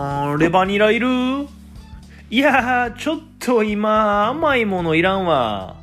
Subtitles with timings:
[0.00, 1.08] あレバニラいる？
[2.30, 5.82] いやー、ちょっと今、甘いものいらんわ。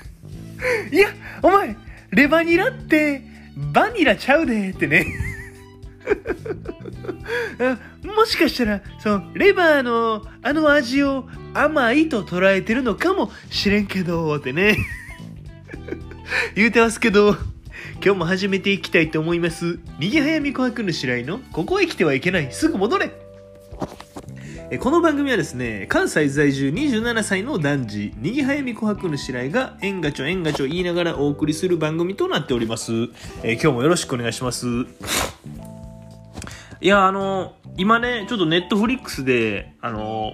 [0.92, 1.08] いや、
[1.40, 1.74] お前、
[2.10, 3.22] レバニラって、
[3.72, 5.06] バニラちゃうでってね。
[8.04, 14.76] もしかしたら、その、レバーのあの味を甘いと捉えてるのかもしれんけど、ってね。
[16.54, 17.34] 言うてますけど、
[18.04, 19.78] 今日も始めていきたいと思います。
[19.98, 23.10] 右早見琥珀の白井の、ここへ来てはいけない、すぐ戻れ
[24.70, 32.92] えこの番組はですね、関西在住27歳の男児、にぎはやみ琥珀の白井が、えんがちょえんがちょ言いながらお送りする番組となっております。
[33.42, 34.66] え今日もよろしくお願いします。
[36.80, 40.32] いや、あの、今ね、ちょっとネットフリックスで、あの、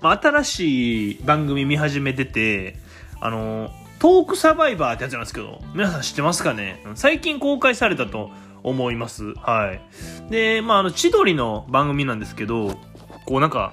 [0.00, 2.76] 新しい番組見始めてて、
[3.20, 3.70] あの、
[4.06, 6.80] トークサバイバーってやつなんですけど、皆さん知ってますかね？
[6.94, 8.30] 最近公開されたと
[8.62, 9.34] 思います。
[9.34, 10.30] はい。
[10.30, 12.78] で、まあ、あの、千鳥の番組なんですけど、
[13.24, 13.72] こうなんか、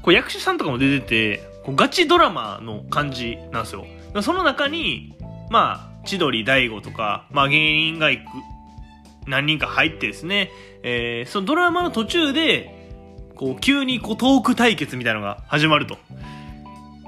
[0.00, 3.84] こう役者さんとかも出てて、こうガチドラマの感じなんですよ。
[4.22, 5.18] その中に、
[5.50, 8.24] まあ、千鳥大悟とか、まあ芸人が行く、
[9.26, 10.50] 何人か入ってですね、
[10.82, 12.88] えーそのドラマの途中で、
[13.36, 15.98] こう急にこうトーク対決みたいなのが始まると。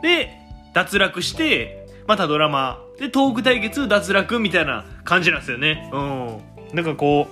[0.03, 0.45] で、
[0.77, 5.89] 脱落して、またドラマ、で、トーク対決、脱落みたいな感じなんですよね。
[5.91, 6.41] うん。
[6.75, 7.29] なんかこ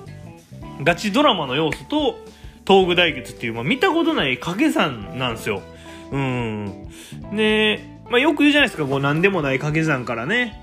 [0.80, 2.18] う、ガチドラマの要素と、
[2.66, 5.60] 東具対決っていう、まあ、見たことない掛け算なんですよ。
[6.10, 6.88] うん。
[7.36, 10.58] で、まあ、よく言うじゃないですか、こう、なんでもない掛け算からね、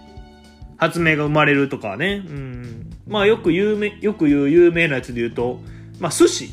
[0.77, 2.23] 発明が生まれるとかね。
[2.27, 2.89] うん。
[3.07, 5.61] まあ、よく有名、よく言う有名なやつで言うと、
[5.99, 6.49] まあ、寿司。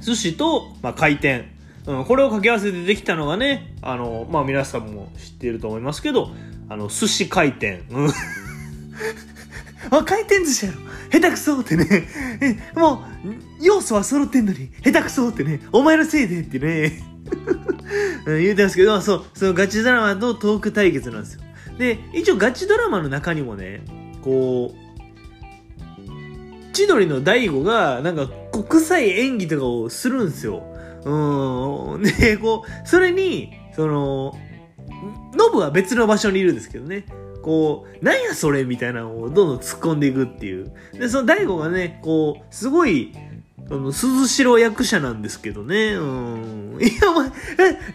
[0.00, 1.55] 寿司と、まあ、回転。
[1.86, 6.30] うん、これを掛け合わせてできたのがね、あの、まあ、皆さんも知っていると思いますけど、
[6.68, 7.84] あの、寿司回転。
[7.90, 8.10] うん。
[9.90, 10.78] あ、回転寿司やろ
[11.10, 12.08] 下手くそってね。
[12.40, 15.60] え、もう、要素は揃ってんのに、下手くそってね。
[15.70, 17.02] お前のせいでってね。
[18.26, 21.40] 言うてますけど、そう、そのガチドラマとトーク対決なんですよ。
[21.78, 23.82] で、一応ガチドラマの中にもね、
[24.22, 24.86] こう、
[26.72, 30.75] 千鳥の大悟が、なんか、国際演技とかをするんですよ。
[31.06, 32.02] うん。
[32.02, 34.36] で、こう、それに、その、
[35.34, 37.04] ノブは別の場所にいるんですけどね。
[37.42, 40.72] こう、なんやそれみたいなのをどんどん突っ込んでいくっていう。
[40.92, 43.12] で、その大悟がね、こう、すごい、
[43.70, 45.94] あの、鈴代役者なんですけどね。
[45.94, 46.78] うん。
[46.80, 47.32] いや、お前、え、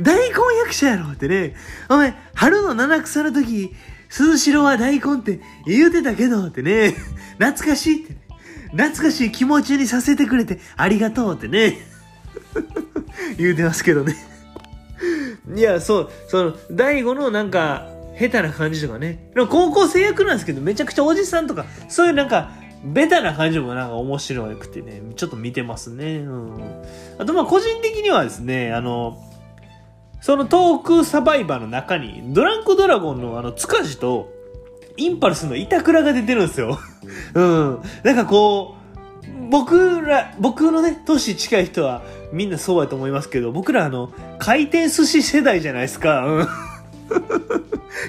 [0.01, 1.55] 大根役者やろってね。
[1.89, 3.73] お前、春の七草の時、
[4.07, 6.95] 鈴代は大根って言うてたけどってね。
[7.39, 8.15] 懐かしいって。
[8.71, 11.77] 懐かしい気持ちにさせてくれてありがとうってね。
[13.37, 14.15] 言うてますけどね。
[15.55, 17.87] いや、そう、その、大悟のなんか、
[18.19, 19.31] 下手な感じとかね。
[19.33, 22.51] でも高校生役なんですけど、めちゃくちゃおじさんとか、そういうなんか、
[22.83, 26.17] ベタな感じもなんか面白くてね、ちょっと見てますね。
[26.17, 26.83] うん。
[27.19, 29.17] あとまあ個人的にはですね、あの、
[30.19, 34.31] そのトークサバイバーの中に、ドランクドラゴンのあの、塚地と、
[34.97, 36.79] インパルスの板倉が出てるんですよ。
[37.33, 37.81] うん。
[38.03, 38.80] なんかこう、
[39.49, 46.25] 僕ら、僕のね、年近い人はみんなそうやと思いますけど、僕らあの、回転寿司世代じゃないですか。
[46.25, 46.41] うん。
[46.43, 46.45] い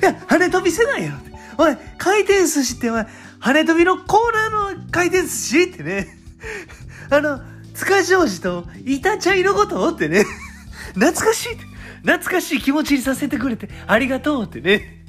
[0.02, 1.16] や、羽飛び世代やろ。
[1.58, 3.06] おい、回転寿司ってお前、
[3.40, 6.16] 羽飛びのコーナーの回転寿司ってね。
[7.10, 7.40] あの、
[7.74, 10.24] 塚ジョージと板チャイのことってね。
[10.94, 11.64] 懐かしいって。
[12.02, 15.04] 懐かしい気持ちにさせてくれてありがとうってね。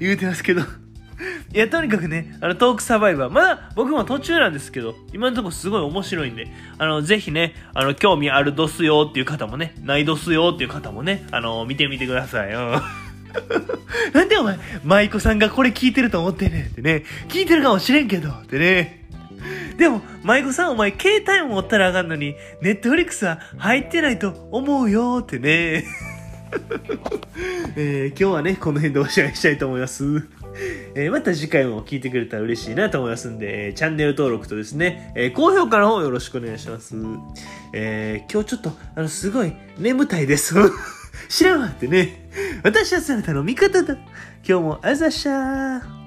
[0.00, 0.62] 言うてますけど。
[1.54, 3.32] いや、とにかくね、あの、トークサバイバー。
[3.32, 6.48] まだ僕も途中なんですけど、今のところすごい面白いんで、
[6.78, 12.52] あの、ぜひね、あの、興味あるドスよっていう方もね、ないドスよっていう方もね、あの、見てみてください。
[12.52, 12.80] うん。
[14.12, 19.00] なんでお前、舞妓さんがこれ聞いてると思ってねんってね、聞いてるかもしれんけどってね。
[19.76, 25.84] でも、舞妓さんお前、携帯も持ったらあかんのに、ネットフリックスは入ってないと思うよってね。
[27.76, 30.04] えー今日はね、この辺でおしまいしたいと思います。
[30.94, 36.96] えまた次回も聞いてくれたら嬉しいなと思いますんで、えーチャンネル登録とですね、え高評価の方よろしくお願いします。
[37.72, 40.54] え今日ちょっと、あの、すごい眠たいです。
[41.28, 42.28] 知らんわってね。
[42.62, 43.94] 私はそなたの味方だ。
[44.46, 45.99] 今日もあざしゃー。